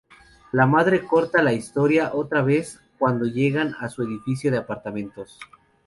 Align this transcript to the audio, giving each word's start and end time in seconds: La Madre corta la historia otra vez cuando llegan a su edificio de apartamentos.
La 0.51 0.65
Madre 0.65 1.03
corta 1.05 1.43
la 1.43 1.53
historia 1.53 2.09
otra 2.15 2.41
vez 2.41 2.81
cuando 2.97 3.27
llegan 3.27 3.75
a 3.79 3.87
su 3.87 4.01
edificio 4.01 4.49
de 4.49 4.57
apartamentos. 4.57 5.37